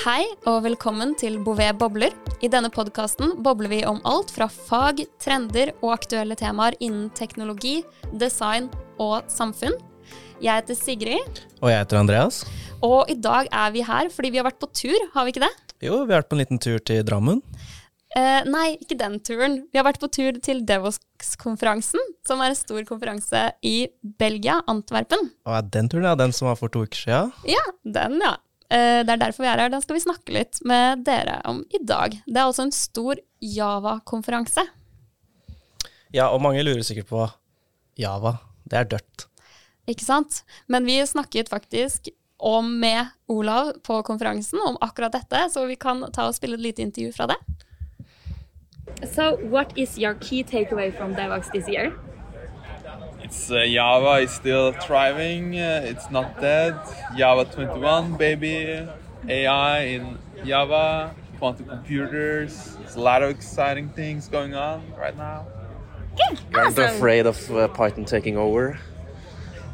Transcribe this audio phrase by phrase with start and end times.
[0.00, 2.14] Hei og velkommen til Bouvet bobler.
[2.42, 7.82] I denne podkasten bobler vi om alt fra fag, trender og aktuelle temaer innen teknologi,
[8.18, 8.70] design
[9.02, 9.76] og samfunn.
[10.42, 12.44] Jeg heter Sigrid, Og jeg heter Andreas.
[12.82, 15.44] og i dag er vi her fordi vi har vært på tur, har vi ikke
[15.44, 15.52] det?
[15.82, 17.42] Jo, vi har vært på en liten tur til Drammen.
[18.16, 19.68] Eh, nei, ikke den turen.
[19.72, 25.30] Vi har vært på tur til Devos-konferansen, som er en stor konferanse i Belgia, Antwerpen.
[25.46, 27.32] Og er den turen ja, den som var for to uker siden?
[27.48, 28.34] Ja, den, ja.
[28.72, 29.72] Eh, det er derfor vi er her.
[29.72, 32.16] Den skal vi snakke litt med dere om i dag.
[32.24, 34.64] Det er altså en stor Java-konferanse.
[36.12, 37.26] Ja, og mange lurer sikkert på
[38.00, 38.38] Java.
[38.64, 39.26] Det er dødt.
[39.90, 40.42] Ikke sant?
[40.72, 42.08] Men vi snakket faktisk
[42.42, 46.64] om med Olav på konferansen om akkurat dette, så vi kan ta og spille et
[46.64, 47.38] lite intervju fra det.
[49.12, 51.92] So, what is your key takeaway from DevOps this year?
[53.32, 55.58] It's uh, Java is still thriving.
[55.58, 56.78] Uh, it's not dead.
[57.16, 58.86] Java 21, baby.
[59.26, 61.14] AI in Java.
[61.38, 62.76] Quantum computers.
[62.76, 65.46] There's a lot of exciting things going on right now.
[66.28, 68.78] You aren't afraid of uh, Python taking over?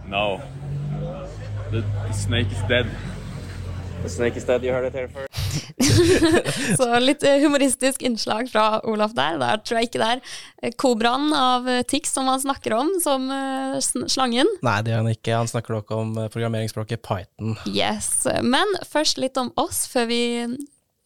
[0.06, 0.40] No.
[1.72, 2.88] The, the snake is dead.
[4.04, 5.27] The snake is dead, you heard it here first.
[6.78, 9.38] Så litt eh, humoristisk innslag fra Olaf der.
[9.40, 10.10] Der tror jeg ikke det
[10.68, 13.78] er kobraen av eh, Tix som han snakker om, som eh,
[14.10, 14.50] slangen.
[14.66, 15.38] Nei, det gjør han ikke.
[15.42, 17.56] Han snakker nok om programmeringsspråket Python.
[17.70, 18.26] Yes.
[18.42, 20.22] Men først litt om oss, før vi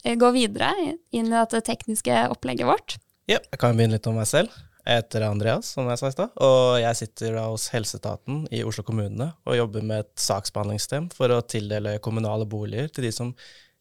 [0.03, 0.73] går videre
[1.15, 2.99] inn i dette tekniske opplegget vårt.
[3.31, 4.53] Ja, jeg kan begynne litt om meg selv.
[4.83, 8.65] Jeg heter Andreas, som jeg sa i stad, og jeg sitter da hos Helseetaten i
[8.67, 13.31] Oslo kommune og jobber med et saksbehandlingssystem for å tildele kommunale boliger til de som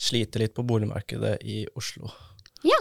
[0.01, 2.09] sliter litt på boligmarkedet i Oslo.
[2.65, 2.79] Ja.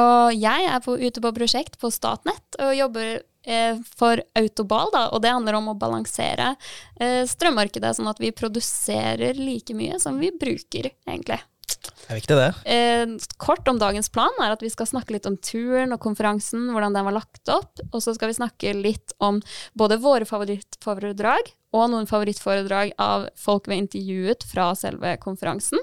[0.00, 5.04] Og jeg er på, ute på prosjekt på Statnett og jobber eh, for Autobal, da,
[5.12, 6.54] og det handler om å balansere
[7.00, 11.40] eh, strømmarkedet, sånn at vi produserer like mye som vi bruker, egentlig.
[11.80, 12.48] Det er viktig, det.
[12.72, 16.66] Eh, kort om dagens plan er at vi skal snakke litt om turen og konferansen,
[16.72, 19.38] hvordan den var lagt opp, og så skal vi snakke litt om
[19.78, 25.78] både våre favorittforedrag og noen favorittforedrag av folk vi har intervjuet fra selve konferansen.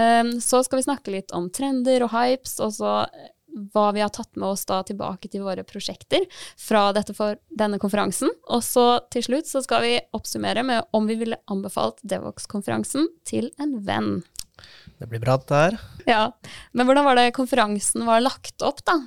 [0.00, 3.30] Eh, så skal vi snakke litt om trender og hypes, og så eh,
[3.72, 6.24] hva vi har tatt med oss da tilbake til våre prosjekter
[6.60, 8.32] fra dette for denne konferansen.
[8.48, 13.50] Og så til slutt så skal vi oppsummere med om vi ville anbefalt Devox-konferansen til
[13.60, 14.12] en venn.
[14.98, 15.80] Det blir bra, dette her.
[16.06, 16.22] Ja,
[16.72, 19.00] men hvordan var det konferansen var lagt opp, da?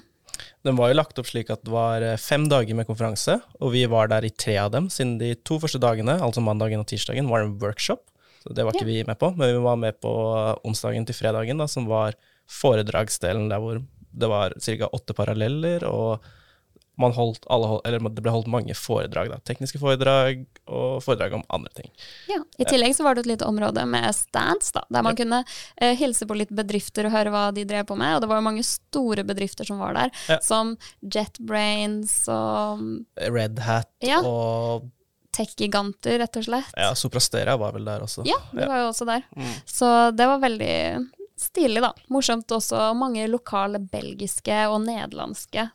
[0.65, 3.71] Den var jo lagt opp slik at det var eh, fem dager med konferanse, og
[3.75, 6.89] vi var der i tre av dem, siden de to første dagene, altså mandagen og
[6.89, 8.03] tirsdagen, var en workshop.
[8.45, 10.11] Så det var ikke vi med på, men vi var med på
[10.63, 12.13] onsdagen til fredagen, da, som var
[12.61, 13.81] foredragsdelen der hvor
[14.15, 14.87] det var ca.
[14.93, 16.21] åtte paralleller, og
[16.97, 19.27] man holdt alle, eller det ble holdt mange foredrag.
[19.33, 19.41] Da.
[19.43, 21.89] Tekniske foredrag og foredrag om andre ting.
[22.31, 25.41] Ja, I tillegg så var det et lite område med stands, da, der man kunne
[25.75, 28.15] eh, hilse på litt bedrifter og høre hva de drev på med.
[28.15, 30.39] Og det var jo mange store bedrifter som var der, Ja.
[30.45, 32.85] som JetBrains og
[33.27, 34.21] Red Hat Ja.
[34.23, 34.87] og
[35.35, 36.71] tech-giganter, rett og slett.
[36.77, 38.23] ja, Soprastera var vel der også.
[38.27, 38.67] Ja, det Ja.
[38.71, 39.23] var jo også der.
[39.65, 40.75] Så det var veldig
[41.37, 41.91] stilig, da.
[42.09, 42.93] Morsomt også.
[42.95, 45.69] Mange lokale belgiske og nederlandske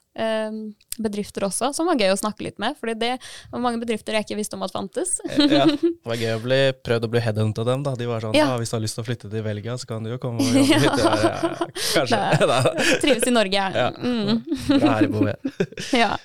[1.00, 2.76] bedrifter også, som var gøy å snakke litt med.
[2.80, 3.10] Fordi det
[3.52, 5.16] var mange bedrifter jeg ikke visste om at fantes.
[5.38, 7.84] Ja, det var gøy å bli prøvd å bli headhunta dem.
[7.86, 7.94] da.
[7.96, 8.48] De var sånn Ja.
[8.52, 10.40] ah, 'Hvis du har lyst til å flytte til Belgia, så kan du jo komme
[10.40, 12.20] og jobbe litt.' Ja, ja, kanskje.
[12.50, 12.60] Da.
[13.00, 13.64] Trives i Norge.
[13.74, 13.90] Ja.
[13.96, 14.42] Mm.
[14.80, 15.38] Bra her i Bouvet.
[16.02, 16.16] Ja.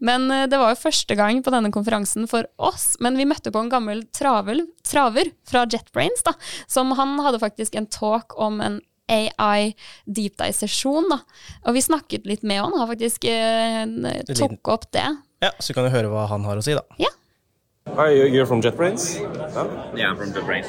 [0.00, 2.96] Men eh, det var jo første gang på denne konferansen for oss.
[3.00, 6.32] Men vi møtte på en gammel travel, traver fra JetBrains, da,
[6.66, 8.80] som han hadde faktisk en talk om en
[9.12, 9.72] AI
[10.04, 11.12] deep dive-sesjon.
[11.12, 13.84] Og vi snakket litt med han, har faktisk eh,
[14.34, 15.06] tok opp det.
[15.44, 16.82] Ja, Så kan du høre hva han har å si, da.
[17.02, 17.12] Ja.
[17.94, 19.20] Hi, you- you're from JetBrains?
[19.96, 20.66] Yeah, I'm from JetBrains.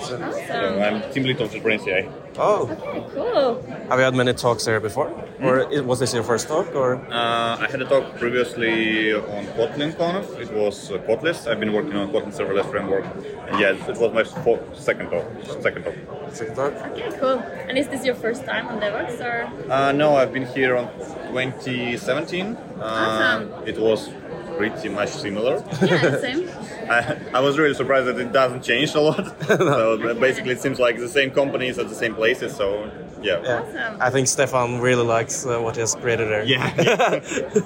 [0.47, 0.55] So
[0.85, 2.07] I'm team lead of JetBrains AI.
[2.37, 2.69] Oh,
[3.13, 3.61] Cool.
[3.89, 5.09] have you had many talks here before?
[5.41, 6.73] Or was this your first talk?
[6.75, 10.39] Or Uh, I had a talk previously on Kotlin Conf.
[10.39, 11.47] It was uh, Kotlist.
[11.49, 13.05] I've been working on Kotlin serverless framework.
[13.49, 15.25] And yeah, it was my fo- second talk.
[15.61, 15.95] Second talk.
[16.31, 16.73] second talk?
[16.91, 17.39] Okay, cool.
[17.67, 19.49] And is this your first time on Devox, or?
[19.71, 20.87] Uh, no, I've been here on
[21.31, 22.55] 2017.
[22.79, 23.51] Uh, Awesome.
[23.65, 24.09] It was
[24.57, 25.63] pretty much similar.
[25.81, 26.49] Yeah, same.
[26.89, 29.25] I, I was really surprised that it doesn't change a lot.
[29.47, 32.55] so basically, it seems like the same companies at the same places.
[32.55, 32.89] So
[33.21, 33.41] yeah.
[33.43, 33.61] Yeah.
[33.61, 34.01] Awesome.
[34.01, 36.43] I think Stefan really likes uh, what he has created there.
[36.43, 36.67] Yeah.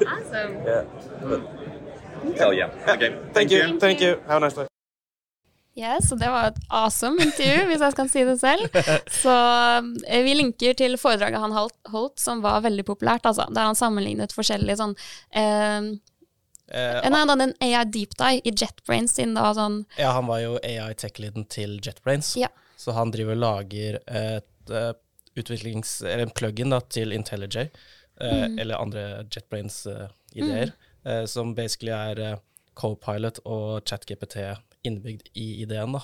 [0.07, 0.51] Awesome.
[0.65, 2.37] yeah.
[2.37, 2.69] Hell yeah.
[2.87, 3.17] Okay.
[3.33, 3.79] Thank you.
[3.79, 4.19] Thank you.
[4.27, 4.67] Have a nice day.
[5.73, 8.67] Yes, så det var et awesome intervju, hvis jeg skal si det selv.
[9.07, 9.35] Så
[10.07, 13.47] eh, vi linker til foredraget han holdt, holdt som var veldig populært, altså.
[13.55, 14.97] Der han sammenlignet forskjellige sånn
[15.31, 15.93] eh,
[16.71, 20.39] Eh, Nei, da, den AI Deep Dive i JetBrains sin da sånn ja, han var
[20.43, 22.33] jo AI tech-leaden til JetBrains.
[22.39, 22.51] Ja.
[22.79, 24.93] Så han driver og lager et uh,
[25.37, 25.99] utviklings...
[26.01, 27.67] Eller en plug-in da, til IntelliJ,
[28.21, 30.73] eh, eller andre JetBrains-ideer,
[31.05, 32.41] eh, som basically er
[32.79, 34.41] co-pilot og ChatGPT
[34.87, 35.93] innebygd i ideen.
[35.93, 36.01] da.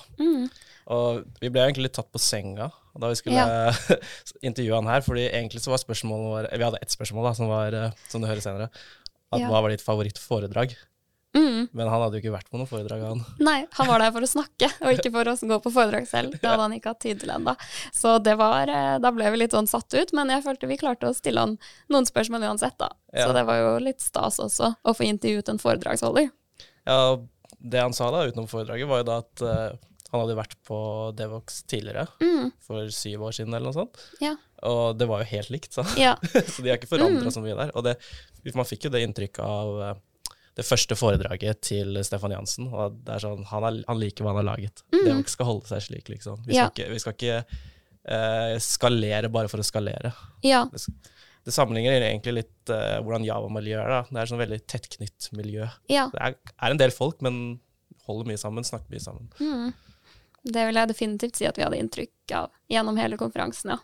[0.94, 3.42] Og vi ble egentlig litt tatt på senga da vi skulle
[4.48, 7.50] intervjue han her, fordi egentlig så var spørsmålet vårt Vi hadde ett spørsmål da, som
[7.50, 8.70] var, eh, som du hører senere,
[9.32, 9.48] at Ja.
[9.50, 10.76] hva var ditt favorittforedrag?
[11.36, 11.68] Mm.
[11.76, 13.20] Men han hadde jo ikke vært på noe foredrag, han.
[13.48, 16.32] Nei, han var der for å snakke, og ikke for å gå på foredrag selv.
[16.38, 17.52] Det hadde han ikke hatt tid til ennå.
[17.94, 20.78] Så det var, eh, da ble vi litt sånn satt ut, men jeg følte vi
[20.80, 21.58] klarte å stille han
[21.92, 22.88] noen spørsmål uansett, da.
[23.12, 23.28] Ja.
[23.28, 26.30] Så det var jo litt stas også, å få intervjuet en foredragsholder.
[26.88, 27.00] Ja,
[27.60, 29.76] det han sa da utenom foredraget, var jo da at eh,
[30.08, 30.76] han hadde vært på
[31.18, 32.06] Devox tidligere,
[32.64, 33.98] for syv år siden eller noe sånt.
[34.24, 34.34] Ja.
[34.68, 35.84] Og det var jo helt likt, så.
[36.00, 36.14] Ja.
[36.54, 37.72] så de har ikke forandra så mye der.
[37.76, 37.98] Og det,
[38.56, 42.70] man fikk jo det inntrykket av eh, det første foredraget til Stefan Jansen.
[42.72, 44.82] Og det er sånn, han, er, han liker hva han har laget.
[44.96, 46.40] Devox skal holde seg slik, liksom.
[46.48, 46.72] Vi skal Ja.
[46.72, 47.36] ikke, vi skal ikke
[48.08, 50.14] eh, skalere bare for å skalere.
[50.46, 50.64] ja.
[50.72, 51.14] Det,
[51.48, 53.92] det sammenligner egentlig litt uh, hvordan Java-miljøet er.
[53.94, 54.00] da.
[54.10, 55.64] Det er sånn veldig tettknytt miljø.
[55.88, 56.02] Ja.
[56.12, 57.38] Det er, er en del folk, men
[58.04, 59.30] holder mye sammen, snakker mye sammen.
[60.48, 63.78] Det vil jeg definitivt si at vi hadde inntrykk av gjennom hele konferansen, ja.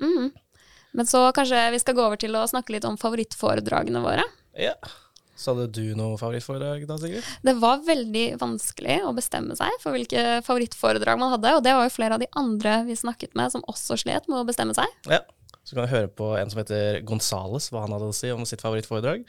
[0.00, 0.30] Mm.
[0.96, 4.24] Men så kanskje vi skal gå over til å snakke litt om favorittforedragene våre.
[4.58, 4.74] Ja.
[5.40, 7.24] Så hadde du noe favorittforedrag da, Sigrid?
[7.46, 11.86] Det var veldig vanskelig å bestemme seg for hvilke favorittforedrag man hadde, og det var
[11.86, 14.98] jo flere av de andre vi snakket med som også slet med å bestemme seg.
[15.08, 15.22] Ja.
[15.64, 18.42] Så kan vi høre på en som heter Gonzales, hva han hadde å si om
[18.48, 19.26] sitt favorittforedrag.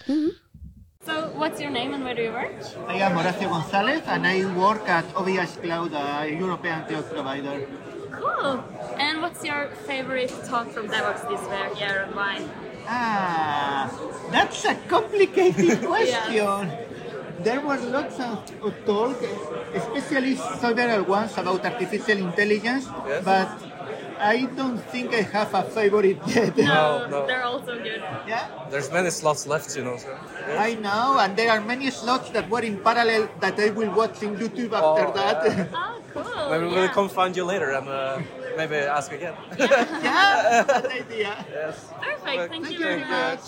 [1.03, 2.53] So, what's your name and where do you work?
[2.87, 7.65] I am Horacio Gonzalez and I work at OVH Cloud, a European cloud provider.
[8.11, 8.63] Cool.
[8.99, 11.41] And what's your favorite talk from DevOps this
[11.79, 12.45] year and why?
[12.87, 13.89] Ah,
[14.31, 16.69] that's a complicated question.
[17.39, 19.17] There were lots of, of talk,
[19.73, 22.85] especially several ones about artificial intelligence,
[23.25, 23.49] but
[24.21, 26.55] I don't think I have a favorite yet.
[26.57, 27.25] No, no.
[27.27, 28.01] they're also good.
[28.27, 29.97] yeah, There's many slots left, you know.
[29.97, 30.09] So.
[30.57, 34.21] I know, and there are many slots that were in parallel that I will watch
[34.23, 35.69] in YouTube after Oh, that.
[35.73, 36.49] Oh, cool.
[36.51, 38.19] Maybe we'll come find you later and uh,
[38.57, 39.33] maybe ask again.
[39.59, 41.45] yeah, that's the idea.
[42.01, 42.51] Perfect.
[42.51, 43.39] Thank you very much.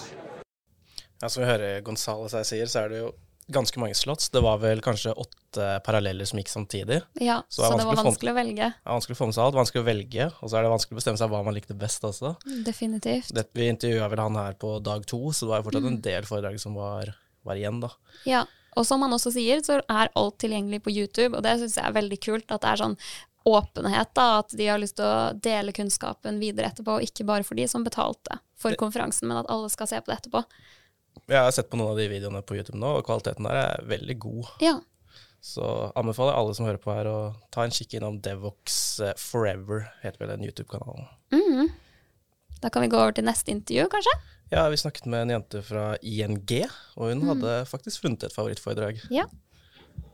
[1.22, 3.12] Ja, Som vi hører Gonzales her sier, så er det jo
[3.52, 4.30] ganske mange slotts.
[4.32, 7.02] Det var vel kanskje åtte paralleller som gikk samtidig.
[7.20, 8.68] Ja, Så det så det var vanskelig å få- å velge.
[8.74, 10.72] Det er vanskelig å få med seg alt, vanskelig å velge, og så er det
[10.72, 12.36] vanskelig å bestemme seg hva man likte best også.
[12.64, 13.34] Definitivt.
[13.34, 16.02] Det, vi intervjua vel han her på dag to, så det var jo fortsatt en
[16.02, 17.14] del foredrag som var,
[17.46, 17.90] var igjen, da.
[18.26, 18.46] Ja,
[18.76, 21.86] og som han også sier, så er alt tilgjengelig på YouTube, og det syns jeg
[21.86, 22.50] er veldig kult.
[22.52, 22.98] At det er sånn
[23.46, 27.44] åpenhet, da, at de har lyst til å dele kunnskapen videre etterpå, og ikke bare
[27.44, 30.46] for de som betalte for konferansen, men at alle skal se på det etterpå.
[31.32, 33.86] Jeg har sett på noen av de videoene på YouTube nå, og kvaliteten der er
[33.88, 34.50] veldig god.
[34.64, 34.74] Ja,
[35.44, 35.64] Så
[36.00, 40.24] anbefaler alle som hører på her, å ta en kikk innom Devox eh, Forever, heter
[40.24, 41.08] vel den YouTube-kanalen.
[42.64, 44.14] da kan vi gå over til neste intervju, kanskje?
[44.54, 46.44] Ja, vi snakket med en jente fra ING,
[46.96, 49.02] og hun hadde faktisk funnet et favorittforedrag.
[49.12, 49.26] Ja.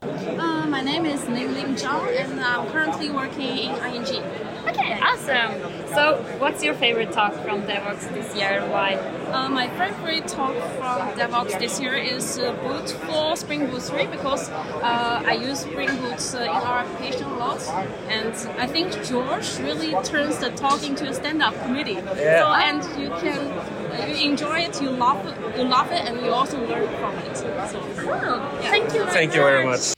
[0.02, 4.22] Uh, my name is Ning Ling Zhao, and I'm currently working in ING.
[4.68, 5.52] Okay, awesome.
[5.88, 8.94] So, what's your favorite talk from DevOps this year and why?
[9.30, 14.06] Uh, my favorite talk from DevOps this year is uh, Boot for Spring Boot 3
[14.06, 17.60] because uh, I use Spring Boot uh, in our application a lot,
[18.08, 21.92] and I think George really turns the talk into a stand-up comedy.
[21.92, 22.40] Yeah.
[22.40, 23.38] So, and you can
[24.08, 27.36] you enjoy it, you love it, you love it, and you also learn from it.
[27.36, 27.46] So,
[28.70, 29.92] Thank you Thank you very much.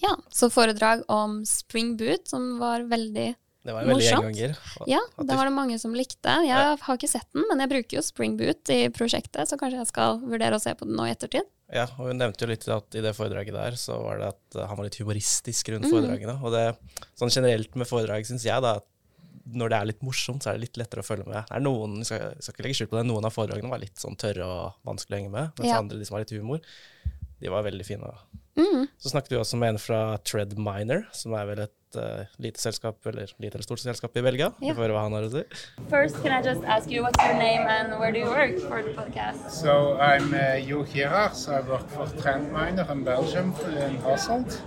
[0.00, 4.54] Ja, så foredrag om Spring Boot, som var veldig Det var en veldig gjenganger.
[4.88, 6.32] Ja, det var det mange som likte.
[6.46, 9.82] Jeg har ikke sett den, men jeg bruker jo Spring Boot i prosjektet, så kanskje
[9.82, 11.44] jeg skal vurdere å se på den nå i ettertid.
[11.70, 14.56] Ja, og hun nevnte jo litt at i det foredraget der, så var det at
[14.70, 15.92] han var litt humoristisk rundt Mm.
[15.92, 16.38] foredragene.
[16.42, 16.64] Og det,
[17.20, 18.86] sånn generelt med foredrag, syns jeg da, at
[19.54, 21.42] når det er litt morsomt, så er det litt lettere å følge med.
[21.48, 24.00] Det er noen, skal, skal ikke legge skjult på det, noen av foredragene var litt
[24.00, 25.78] sånn tørre og vanskelig å henge med, mens Ja.
[25.82, 26.60] andre, de som var litt humor,
[27.40, 28.12] de var veldig fine.
[28.60, 28.86] Mm.
[29.00, 33.06] Så snakket vi også med en fra Treadminer, som er vel et eh, lite selskap,
[33.06, 34.52] eller lite eller stort selskap i Belgia.
[34.60, 34.70] Yeah.
[34.70, 35.44] Vi får høre hva han har å si.
[35.90, 38.82] First, can I just ask you what's your name and where do you work for
[38.82, 39.50] the podcast?
[39.50, 41.48] So I'm uh, Jo Gerards.
[41.48, 44.60] I work for Trendminer in Belgium in Hasselt.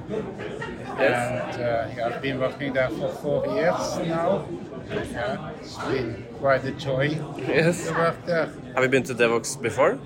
[0.99, 4.45] And uh, yeah, I've been working there for four years now.
[4.89, 7.07] Yeah, it's been quite a joy
[7.37, 7.87] Yes.
[7.87, 8.49] to.
[8.75, 9.97] Have you been to Devox before?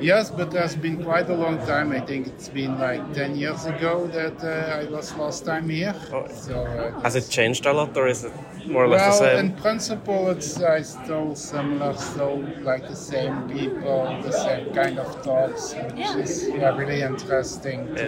[0.00, 1.88] Yes, but that's been quite a long time.
[1.92, 5.94] I think it's been like 10 years ago that uh, I was last time here.
[6.12, 6.26] Oh.
[6.28, 8.32] So uh, Has it changed a lot, or is it
[8.66, 13.48] more or less well, the in principle, it's uh, still similar, still like the same
[13.48, 18.06] people, the same kind of talks, which is yeah, really interesting to,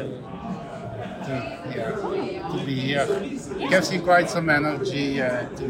[1.27, 1.33] to
[1.75, 1.91] yeah
[2.53, 3.07] to be here.
[3.71, 5.67] Gives you quite some energy uh, to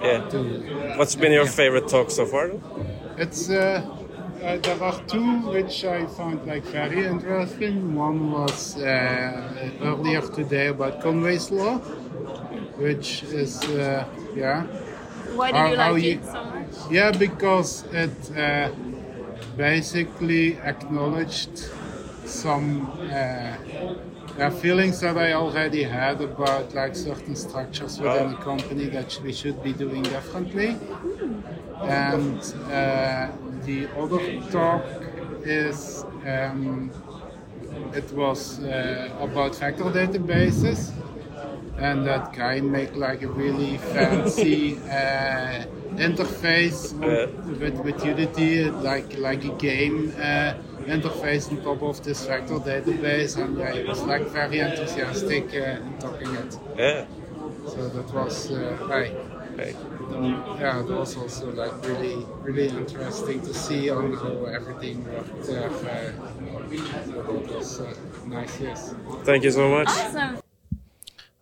[0.00, 0.22] Yeah.
[0.94, 2.50] What's been your favorite talk so far?
[3.16, 3.86] It's uh,
[4.42, 7.94] uh, there are two which I found like very interesting.
[7.94, 11.80] One was uh, earlier today about Conway's law,
[12.76, 14.68] which is uh, yeah
[15.26, 16.20] Why How- how you-
[16.88, 18.70] yeah because it uh,
[19.56, 21.58] basically acknowledged
[22.24, 22.94] some
[24.38, 29.18] uh, yeah, feelings that I already had about like certain structures within the company that
[29.22, 30.76] we should be doing differently.
[31.84, 32.40] And
[32.70, 33.28] uh,
[33.64, 34.84] the other talk
[35.44, 36.90] is um,
[37.94, 40.92] it was uh, about vector databases,
[41.78, 45.64] and that guy make like a really fancy uh,
[45.96, 46.92] interface
[47.60, 50.54] with, with Unity, like like a game uh,
[50.90, 55.86] interface on top of this factor database, and yeah, he was like very enthusiastic uh,
[55.86, 56.58] in talking it.
[56.76, 57.04] Yeah.
[57.66, 59.12] So that was uh, right.
[59.56, 59.74] Hey.
[60.60, 65.70] Yeah, it was also like really, really interesting to see on how everything worked there.
[65.70, 67.94] Uh, it was uh,
[68.26, 68.94] nice, yes.
[69.24, 69.88] Thank you so much.
[69.88, 70.36] Awesome.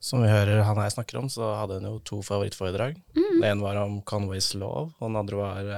[0.01, 2.99] Som vi hører han her snakker om, så hadde hun jo to favorittforedrag.
[3.17, 3.41] Mm.
[3.41, 5.71] Det ene var om Conways lov, og den andre var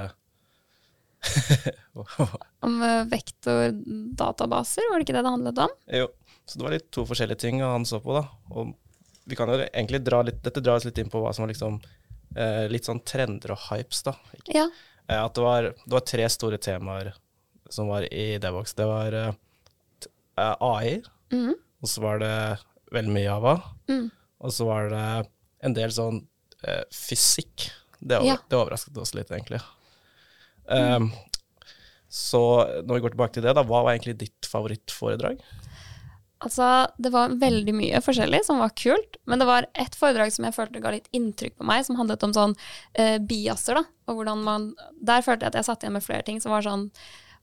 [2.67, 5.73] Om eh, vektordatabaser, var det ikke det det handlet om?
[6.01, 6.09] Jo,
[6.47, 8.25] så det var litt to forskjellige ting han så på, da.
[8.55, 8.75] Og
[9.29, 11.53] vi kan jo egentlig dra litt Dette drar oss litt inn på hva som var
[11.53, 11.81] liksom
[12.37, 14.15] eh, litt sånn trender og hypes, da.
[14.39, 14.55] Ikke?
[14.63, 14.69] Ja.
[15.09, 17.13] Eh, at det var, det var tre store temaer
[17.69, 18.73] som var i Devox.
[18.79, 19.33] Det var eh,
[20.39, 20.95] eh, AI,
[21.35, 21.53] mm.
[21.83, 22.35] og så var det
[22.95, 23.59] veldig mye Java,
[23.89, 24.07] Mm.
[24.45, 25.05] og så var det
[25.65, 26.19] en del sånn
[26.65, 27.71] eh, fysikk.
[27.99, 28.37] Det, over, Ja.
[28.49, 29.59] det overrasket oss litt, egentlig.
[30.69, 31.11] Um,
[32.09, 32.43] så
[32.85, 35.41] når vi går tilbake til det, da, hva var egentlig ditt favorittforedrag?
[36.39, 40.47] Altså, det var veldig mye forskjellig som var kult, men det var et foredrag som
[40.47, 42.55] jeg følte ga litt inntrykk på meg, som handlet om sånn
[42.95, 44.69] eh, biaser, da, og hvordan man
[45.03, 46.87] Der følte jeg at jeg satt igjen med flere ting som var sånn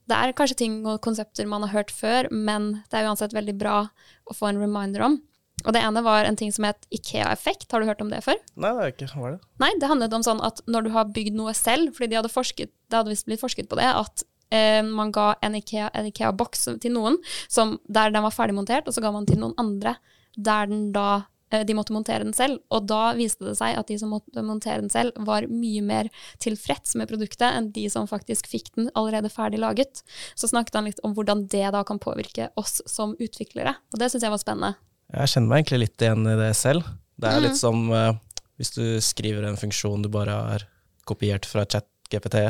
[0.08, 3.58] Det er kanskje ting og konsepter man har hørt før, men det er uansett veldig
[3.60, 3.78] bra
[4.26, 5.20] å få en reminder om.
[5.66, 7.68] Og det ene var en ting som het Ikea-effekt.
[7.72, 8.38] Har du hørt om det før?
[8.54, 9.50] Nei, det er ikke, hva er det?
[9.64, 12.34] Nei, det handlet om sånn at når du har bygd noe selv, fordi de hadde
[12.34, 16.68] forsket, det hadde visst blitt forsket på det, at eh, man ga en Ikea-boks Ikea-boks
[16.84, 19.98] til noen som, der den var ferdigmontert, og så ga man til noen andre
[20.36, 23.90] der den da eh, de måtte montere den selv, og da viste det seg at
[23.90, 26.12] de som måtte montere den selv, var mye mer
[26.44, 30.04] tilfreds med produktet enn de som faktisk fikk den allerede ferdig laget.
[30.36, 34.12] Så snakket han litt om hvordan det da kan påvirke oss som utviklere, og det
[34.12, 34.76] syns jeg var spennende.
[35.14, 36.88] Jeg kjenner meg egentlig litt igjen i det selv.
[37.22, 38.16] Det er litt som uh,
[38.60, 40.66] hvis du skriver en funksjon du bare har
[41.08, 42.48] kopiert fra ChatGPT,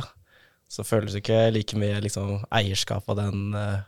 [0.71, 3.81] så føles det ikke like mye liksom, eierskap av den, eh,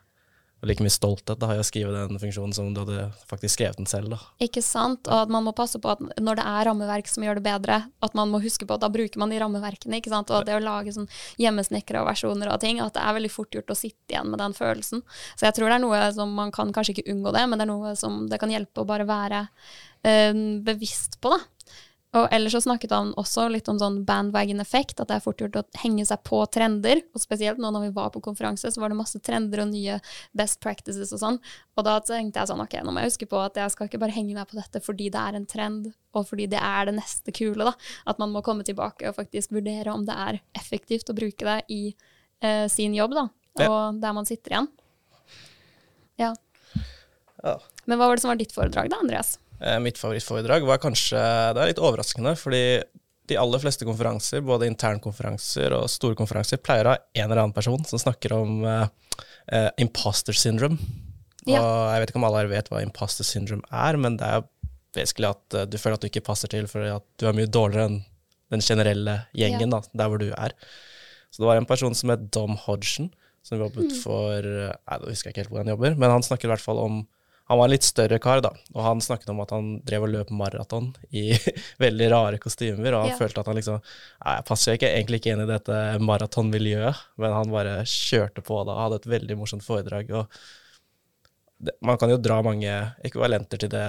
[0.67, 3.89] like mye stolthet da, i å skrive den funksjonen som du hadde faktisk skrevet den
[3.89, 4.11] selv.
[4.13, 4.19] Da.
[4.43, 5.07] Ikke sant?
[5.07, 7.79] Og at man må passe på at når det er rammeverk som gjør det bedre,
[8.03, 10.31] at man må huske på at da bruker man de rammeverkene, ikke sant?
[10.33, 11.09] Og det å lage sånn
[11.41, 14.55] hjemmesnekra versjoner av ting, at det er veldig fort gjort å sitte igjen med den
[14.57, 15.03] følelsen.
[15.35, 17.67] Så jeg tror det er noe som man kan kanskje ikke unngå det, men det
[17.67, 21.43] er noe som det kan hjelpe å bare være øh, bevisst på, da.
[22.17, 25.59] Og ellers så snakket han også litt om sånn bandwagon-effekt, at det er fort gjort
[25.59, 27.01] å henge seg på trender.
[27.13, 29.99] Og spesielt nå når vi var på konferanse, så var det masse trender og nye
[30.37, 31.39] best practices og sånn.
[31.77, 34.01] Og da tenkte jeg sånn, ok, nå må jeg huske på at jeg skal ikke
[34.01, 36.97] bare henge meg på dette fordi det er en trend, og fordi det er det
[36.97, 37.75] neste kule, da.
[38.09, 41.59] At man må komme tilbake og faktisk vurdere om det er effektivt å bruke det
[41.73, 41.81] i
[42.41, 43.27] eh, sin jobb, da.
[43.57, 43.69] Ja.
[43.69, 44.71] Og der man sitter igjen.
[46.17, 46.33] Ja.
[47.85, 49.37] Men hva var det som var ditt foredrag da, Andreas?
[49.59, 52.63] Eh, Mitt favorittforedrag var kanskje Det er litt overraskende, fordi
[53.27, 57.55] de aller fleste konferanser, både internkonferanser og store konferanser, pleier å ha en eller annen
[57.55, 58.85] person som snakker om uh,
[59.83, 60.79] imposter syndrome.
[61.43, 61.59] Ja.
[61.59, 64.45] Og jeg vet ikke om alle her vet hva imposter syndrome er, men det er
[64.95, 67.51] basically at uh, du føler at du ikke passer til fordi at du er mye
[67.51, 67.99] dårligere enn
[68.55, 70.55] den generelle gjengen da, der hvor du er.
[71.27, 73.11] Så det var en person som het Dom Hodgson,
[73.43, 76.23] som jobbet for eh, Nei, da husker jeg ikke helt hvor han jobber, men han
[76.23, 77.01] snakker i hvert fall om
[77.47, 80.09] han var en litt større kar, da, og han snakket om at han drev og
[80.11, 81.29] løp maraton i
[81.85, 83.17] veldig rare kostymer, og han Ja.
[83.21, 87.31] følte at han liksom Nei, jeg passer ikke, egentlig ikke inn i dette maratonmiljøet, men
[87.37, 90.11] han bare kjørte på da, og hadde et veldig morsomt foredrag.
[90.11, 90.27] og
[91.59, 92.73] det, Man kan jo dra mange
[93.07, 93.87] ekvivalenter til det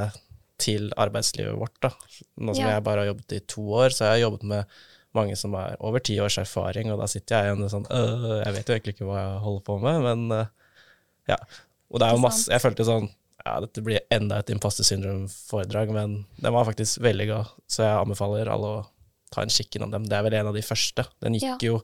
[0.58, 1.90] til arbeidslivet vårt, da.
[2.42, 2.70] Nå som Ja.
[2.76, 4.64] jeg bare har jobbet i to år, så har jeg jobbet med
[5.14, 8.44] mange som har over ti års erfaring, og da sitter jeg igjen og sånn øh,
[8.44, 10.46] Jeg vet jo egentlig ikke hva jeg holder på med, men øh,
[11.28, 11.36] ja.
[11.90, 13.08] Og det er jo masse Jeg følte sånn
[13.44, 18.00] ja, dette blir enda et imposter syndrome-foredrag, men den var faktisk veldig god, så jeg
[18.02, 18.86] anbefaler alle å
[19.34, 20.06] ta en kikk innom dem.
[20.08, 21.04] Det er vel en av de første.
[21.20, 21.56] Den gikk Ja.
[21.60, 21.82] jo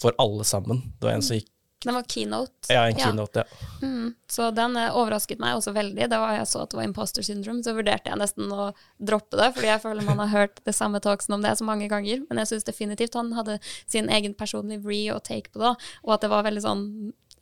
[0.00, 0.82] for alle sammen.
[1.00, 1.48] Det var en som gikk
[1.84, 2.68] Den var keynote.
[2.70, 3.66] Ja, en keynote, ja.
[3.82, 6.06] Mm, så den eh, overrasket meg også veldig.
[6.12, 8.68] Da jeg så at det var imposter syndrome, så vurderte jeg nesten å
[9.02, 11.88] droppe det, fordi jeg føler man har hørt det samme talksen om det så mange
[11.90, 12.22] ganger.
[12.28, 13.58] Men jeg syns definitivt han hadde
[13.90, 16.84] sin egen personlige re og take på det, og at det var veldig sånn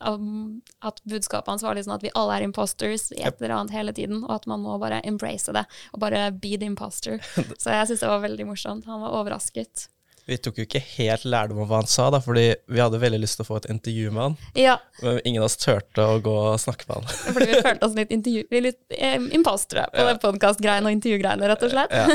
[0.00, 3.76] at budskapet hans var litt sånn at vi alle er imposters i et eller annet
[3.76, 7.20] hele tiden, og at man må bare embrace det, og bare be the imposter.
[7.62, 8.88] Så jeg syns det var veldig morsomt.
[8.90, 9.88] Han var overrasket.
[10.30, 13.18] Vi tok jo ikke helt lærdom av hva han sa, da, fordi vi hadde veldig
[13.18, 14.36] lyst til å få et intervju med han.
[14.54, 17.08] Ja, Men ingen av oss turte å gå og snakke med han.
[17.34, 20.06] fordi vi følte oss litt, intervju, litt eh, impostere på Ja.
[20.12, 21.90] den podkast-greiene og intervjugreiene, rett og slett.
[21.90, 22.06] Ja.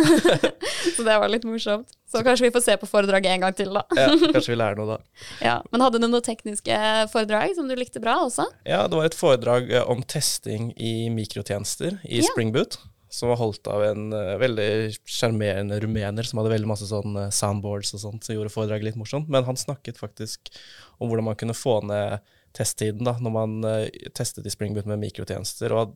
[0.96, 1.92] Så det var litt morsomt.
[2.16, 3.82] Så kanskje vi får se på foredraget en gang til, da.
[3.98, 4.98] Ja, kanskje vi lærer noe da.
[5.50, 5.58] Ja.
[5.74, 6.78] Men hadde du noen tekniske
[7.12, 8.46] foredrag som du likte bra også?
[8.64, 12.30] Ja, det var et foredrag eh, om testing i mikrotjenester i Ja.
[12.32, 12.78] Spring Boot,
[13.16, 14.68] som var holdt av en uh, veldig
[15.08, 19.00] sjarmerende rumener som hadde veldig masse sånn uh, soundboards og sånt, som gjorde foredraget litt
[19.00, 19.30] morsomt.
[19.32, 20.52] Men han snakket faktisk
[21.00, 22.20] om hvordan man kunne få ned
[22.56, 25.74] testtiden da, når man uh, testet i Spring Boot med mikrotjenester.
[25.76, 25.96] Og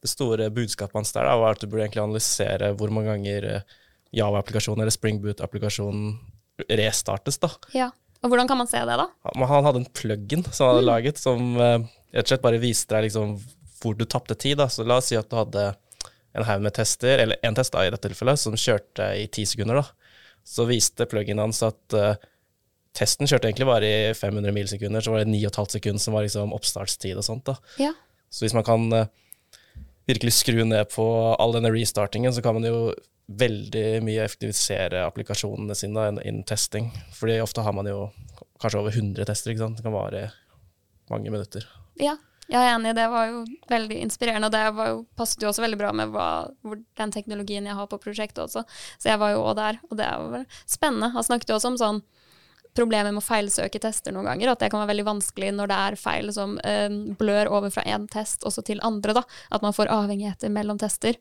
[0.00, 3.50] det store budskapet hans der da, var at du burde egentlig analysere hvor mange ganger
[4.16, 6.18] Java-applikasjonen eller Spring Boot-applikasjonen
[6.68, 7.40] restartes.
[7.42, 7.50] da.
[7.76, 7.90] Ja.
[8.20, 9.06] Og hvordan kan man se det, da?
[9.32, 12.92] Han han hadde en plug-in som han hadde laget, som rett og slett bare viste
[12.92, 13.38] deg liksom
[13.80, 14.58] hvor du tapte tid.
[14.60, 14.68] Da.
[14.68, 15.70] Så la oss si at du hadde
[16.36, 19.46] en haug med tester, eller én test da, i dette tilfellet, som kjørte i ti
[19.48, 19.80] sekunder.
[19.80, 20.12] da.
[20.46, 22.14] Så viste pluginen hans at uh,
[22.96, 26.54] testen kjørte egentlig bare i 500 milsekunder, så var det 9,5 sekunder som var liksom
[26.56, 27.46] oppstartstid og sånt.
[27.50, 27.56] da.
[27.82, 27.92] Ja.
[28.30, 29.06] Så hvis man kan uh,
[30.10, 32.90] virkelig skru ned på all denne restartingen, så kan man jo
[33.30, 36.90] veldig mye effektivisere applikasjonene sine innen testing.
[37.14, 38.08] Fordi ofte har man jo
[38.60, 39.78] kanskje over 100 tester, ikke sant.
[39.78, 40.28] Det kan vare
[41.10, 41.66] mange minutter.
[42.00, 42.16] Ja,
[42.50, 42.94] jeg er enig.
[42.98, 44.50] Det var jo veldig inspirerende.
[44.50, 46.28] Og det var jo, passet jo også veldig bra med hva,
[47.00, 48.64] den teknologien jeg har på prosjektet også.
[48.98, 51.12] Så jeg var jo også der, og det var spennende.
[51.14, 52.02] Han snakket jo også om sånn
[52.76, 54.52] problemer med å feilsøke tester noen ganger.
[54.52, 57.84] At det kan være veldig vanskelig når det er feil som eh, blør over fra
[57.88, 59.16] én test også til andre.
[59.20, 61.18] da, At man får avhengigheter mellom tester.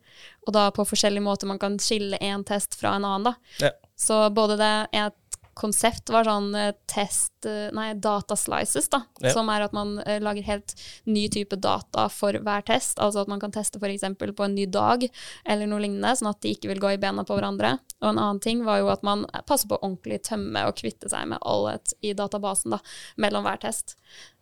[0.47, 3.31] Og da på forskjellige måter man kan skille én test fra en annen.
[3.31, 3.65] da.
[3.65, 3.73] Ja.
[3.99, 5.18] Så både det et
[5.59, 9.01] konsept var sånn eh, test eh, Nei, data slices, da.
[9.23, 9.33] Ja.
[9.35, 10.73] Som er at man eh, lager helt
[11.09, 12.99] ny type data for hver test.
[13.03, 14.07] Altså at man kan teste f.eks.
[14.17, 17.25] på en ny dag eller noe lignende, sånn at de ikke vil gå i bena
[17.27, 17.75] på hverandre.
[17.99, 21.11] Og en annen ting var jo at man passer på å ordentlig tømme og kvitte
[21.11, 22.81] seg med allhet i databasen da,
[23.19, 23.97] mellom hver test.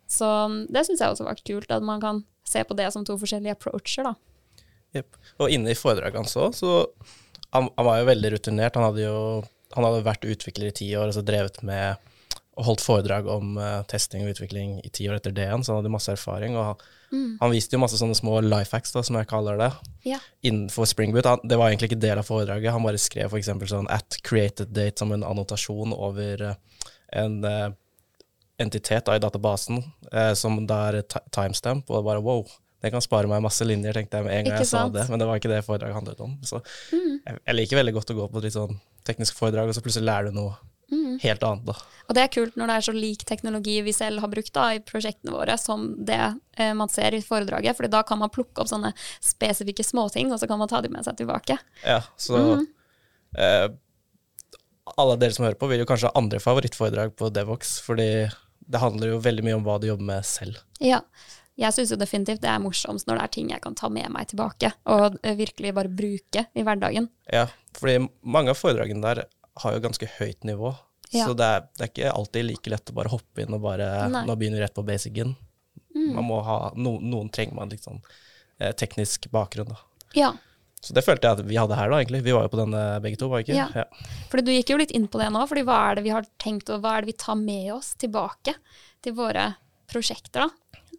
[0.08, 3.04] Så mm, det syns jeg også var kult, at man kan se på det som
[3.06, 4.16] to forskjellige approacher, da.
[4.96, 5.18] Yep.
[5.44, 6.78] Og inne i foredraget hans òg, så
[7.52, 8.78] han, han var jo veldig rutinert.
[8.80, 9.18] Han hadde jo
[9.76, 11.98] han hadde vært utvikler i ti år, altså drevet med
[12.58, 15.76] og holdt foredrag om uh, testing og utvikling i ti år etter det igjen, så
[15.76, 16.56] han hadde masse erfaring.
[16.58, 19.68] Og han, han viste jo masse sånne små life hacks, da, som jeg kaller det,
[20.10, 20.18] Ja.
[20.42, 21.30] innenfor Springboot.
[21.30, 22.74] Han, det var egentlig ikke del av foredraget.
[22.74, 23.52] Han bare skrev f.eks.
[23.70, 26.56] sånn at created date som en annotasjon over uh,
[27.14, 27.70] en uh,
[28.58, 29.84] entitet da, i databasen,
[30.34, 32.42] som da er timestamp, og bare wow.
[32.84, 34.94] Det kan spare meg masse linjer, tenkte jeg med en gang Ikke jeg sa sant?
[34.94, 35.08] det.
[35.10, 36.38] Men det var ikke det foredraget handlet om.
[36.46, 36.62] Så
[36.94, 39.82] jeg, jeg liker veldig godt å gå på et litt sånn teknisk foredrag, og så
[39.86, 40.58] plutselig lærer du noe
[41.22, 41.76] helt annet, da.
[42.08, 44.70] Og det er kult når det er så lik teknologi vi selv har brukt da,
[44.78, 46.20] i prosjektene våre, som det
[46.58, 47.78] eh, man ser i foredraget.
[47.78, 50.96] for da kan man plukke opp sånne spesifikke småting, og så kan man ta dem
[50.96, 51.58] med seg tilbake.
[51.84, 52.40] Ja, så
[53.38, 53.68] eh,
[54.96, 58.12] alle dere som hører på, vil jo kanskje ha andre favorittforedrag på Devox, fordi
[58.68, 60.62] det handler jo veldig mye om hva du jobber med selv.
[60.84, 61.02] Ja.
[61.58, 64.12] Jeg syns jo definitivt det er morsomst når det er ting jeg kan ta med
[64.14, 67.08] meg tilbake, og virkelig bare bruke i hverdagen.
[67.34, 67.48] Ja,
[67.80, 69.24] fordi mange av foredragene der
[69.64, 70.76] har jo ganske høyt nivå,
[71.16, 71.24] Ja.
[71.26, 73.86] så det er, det er ikke alltid like lett å bare hoppe inn og bare
[74.12, 74.26] Nei.
[74.28, 75.36] Nå begynner vi rett på basicen.
[75.98, 79.80] Man må ha, no, noen trenger man eh, teknisk bakgrunn, da.
[80.14, 80.34] Ja,
[80.82, 82.22] Så det følte jeg at vi hadde her, da, egentlig.
[82.28, 83.66] Vi var jo på denne begge to, var vi ikke?
[83.82, 83.86] Ja.
[84.30, 86.28] Fordi du gikk jo litt inn på det nå, fordi hva er det vi har
[86.38, 88.54] tenkt, og hva er det vi tar med oss tilbake
[89.02, 89.56] til våre
[89.90, 90.94] prosjekter, da?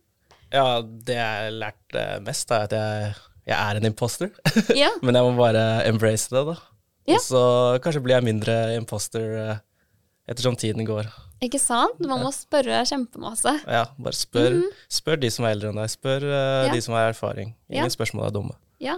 [0.52, 3.14] Ja, det jeg lærte mest, er at jeg,
[3.50, 4.30] jeg er en imposter.
[4.76, 6.56] Ja, Men jeg må bare embrace det, da.
[7.08, 7.16] Ja.
[7.16, 7.42] Og så
[7.84, 9.56] kanskje blir jeg mindre imposter eh,
[10.28, 11.06] ettersom tiden går.
[11.40, 12.00] ikke sant?
[12.04, 13.52] Man må spørre kjempemasse.
[13.64, 14.58] Ja, bare spør,
[14.92, 15.92] spør de som er eldre enn deg.
[15.92, 16.66] Spør Mhm.
[16.66, 16.72] Ja.
[16.74, 17.54] de som har erfaring.
[17.70, 18.56] Ingen spørsmål er dumme.
[18.80, 18.96] Ja.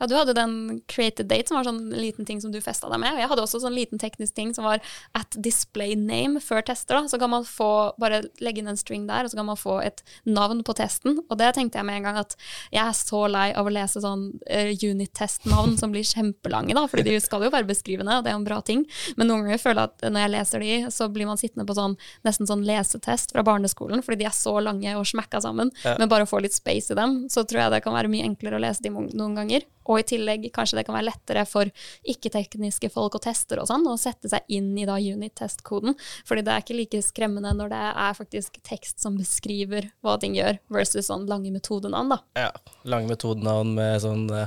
[0.00, 3.00] Ja, du hadde den created date, som var sånn liten ting som du festa deg
[3.02, 3.14] med.
[3.14, 4.82] Og jeg hadde også sånn liten teknisk ting som var
[5.18, 6.98] at display name før tester.
[6.98, 7.10] da.
[7.10, 9.78] Så kan man få, bare legge inn en string der, og så kan man få
[9.84, 11.20] et navn på testen.
[11.28, 12.36] Og det tenkte jeg med en gang at
[12.72, 16.86] jeg er så lei av å lese sånn uh, unit-test-navn som blir kjempelange, da.
[16.90, 18.84] Fordi de skal jo være beskrivende, og det er en bra ting.
[19.16, 21.76] Men noen ganger føler jeg at når jeg leser de, så blir man sittende på
[21.78, 25.72] sånn nesten sånn lesetest fra barneskolen, fordi de er så lange og smekka sammen.
[25.86, 25.96] Ja.
[26.00, 28.26] Men bare å få litt space i dem, så tror jeg det kan være mye
[28.26, 29.66] enklere å lese de noen ganger.
[29.90, 31.70] Og i tillegg kanskje det kan være lettere for
[32.08, 35.96] ikke-tekniske folk og tester og sånn, å sette seg inn i da unit-test-koden.
[36.28, 40.36] Fordi det er ikke like skremmende når det er faktisk tekst som beskriver hva ting
[40.38, 42.22] gjør, versus sånn lange metodenavn, da.
[42.48, 42.52] Ja,
[42.88, 44.46] lange metodenavn med sånn uh,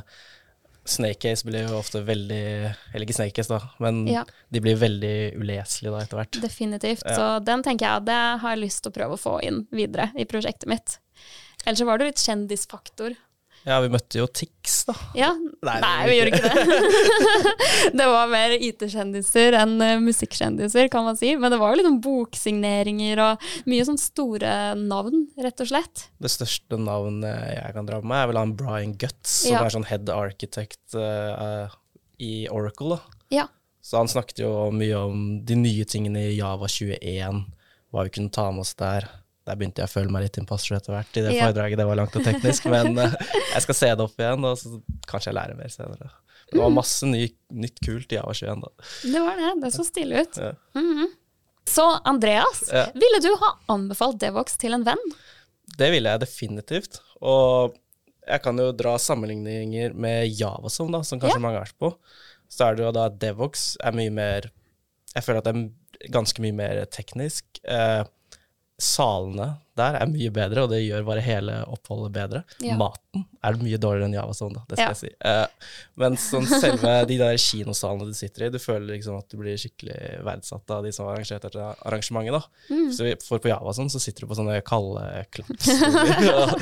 [0.86, 2.41] Snakecase blir jo ofte veldig
[2.93, 4.21] Eller ikke Snakecase, da, men Ja.
[4.54, 6.41] de blir veldig uleselige da etter hvert.
[6.43, 7.04] Definitivt.
[7.06, 7.15] Ja.
[7.15, 10.12] Så den tenker jeg, det har jeg lyst til å prøve å få inn videre
[10.15, 11.00] i prosjektet mitt.
[11.65, 13.15] Ellers så var det litt kjendisfaktor.
[13.65, 14.93] Ja, vi møtte jo Tix, da.
[15.17, 15.32] Ja.
[15.65, 17.93] Nei, Nei, vi gjorde ikke det.
[17.99, 21.32] det var mer IT-kjendiser enn eh, musikkjendiser, kan man si.
[21.41, 26.06] Men det var jo sånn boksigneringer og mye sånn store navn, rett og slett.
[26.21, 29.65] Det største navnet jeg kan dra med, er vel han Brian Guts, som Ja.
[29.65, 31.65] er sånn head architect uh,
[32.21, 32.99] i Oracle.
[32.99, 33.19] da.
[33.41, 33.47] Ja.
[33.82, 37.43] Så han snakket jo mye om de nye tingene i Java 21,
[37.93, 39.10] hva vi kunne ta med oss der.
[39.45, 41.45] Der begynte jeg å føle meg litt imposter etter hvert i det Ja.
[41.47, 41.77] foredraget.
[41.77, 43.13] Det var langt og teknisk, men uh,
[43.53, 46.10] jeg skal se det opp igjen, og så kanskje jeg lærer mer senere.
[46.51, 47.23] Det var masse ny,
[47.58, 48.71] nytt kult i Java 21 da.
[49.03, 49.51] Det var det.
[49.63, 50.41] Det så stilig ut.
[50.41, 50.51] Ja.
[50.77, 51.08] Mhm.
[51.65, 52.84] Så Andreas, Ja.
[52.93, 55.01] ville du ha anbefalt Devox til en venn?
[55.77, 56.99] Det ville jeg definitivt.
[57.25, 57.73] Og
[58.27, 61.89] jeg kan jo dra sammenligninger med Javasom, da, som kanskje mange har vært på.
[62.49, 64.51] Så er det jo da at Devox er mye mer
[65.15, 67.45] Jeg føler at det er ganske mye mer teknisk.
[67.63, 68.03] Eh,
[68.81, 72.41] salene der er mye bedre, og det gjør bare hele oppholdet bedre.
[72.63, 72.77] Ja.
[72.79, 74.93] Maten er mye dårligere enn Javasom, da, det skal Ja.
[74.93, 75.11] jeg si.
[75.19, 79.38] Uh, men sånn selve de der kinosalene du sitter i, du føler liksom at du
[79.41, 82.73] blir skikkelig verdsatt av de som har arrangert dette arrangementet, da.
[82.75, 82.89] Mm.
[82.95, 86.55] Så for på Java sånn, så sitter du på sånne kalde klappstoler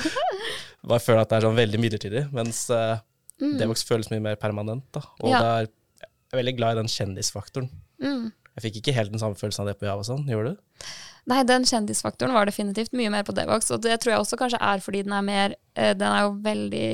[0.84, 2.98] bare føler at det er sånn veldig midlertidig, mens uh,
[3.42, 3.56] Mm.
[3.58, 5.02] Devox føles mye mer permanent, da.
[5.26, 5.40] Og Ja.
[5.58, 5.66] er,
[6.00, 7.66] jeg er veldig glad i den kjendisfaktoren.
[8.00, 8.28] Mm.
[8.54, 10.88] Jeg fikk ikke helt den samme følelsen av det på Java sånn, gjorde du?
[11.32, 14.60] Nei, den kjendisfaktoren var definitivt mye mer på Devox, og det tror jeg også kanskje
[14.60, 16.90] er fordi den er mer eh, Den er jo veldig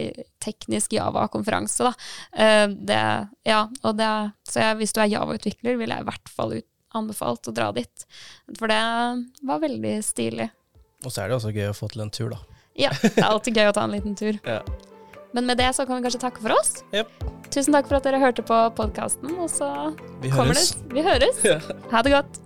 [0.45, 1.93] teknisk Java-konferanse, da.
[2.37, 2.99] Eh, Det,
[3.49, 4.11] ja, og det
[4.47, 7.71] Så jeg, hvis du er Java-utvikler, ville jeg i hvert fall ut, anbefalt å dra
[7.73, 8.05] dit.
[8.57, 8.79] For det
[9.45, 10.49] var veldig stilig.
[11.05, 12.39] Og så er det også gøy å få til en tur, da.
[12.79, 14.37] Ja, det er alltid gøy å ta en liten tur.
[14.45, 14.61] Ja.
[15.33, 16.83] Men med det så kan vi kanskje takke for oss.
[16.93, 17.09] Yep.
[17.53, 19.69] Tusen takk for at dere hørte på podkasten, og så
[20.23, 20.71] Vi kommer høres.
[20.75, 21.43] det Vi høres.
[21.45, 21.59] Ja.
[21.91, 22.39] Ha det godt.